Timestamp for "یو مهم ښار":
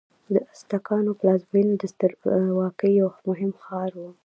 3.01-3.91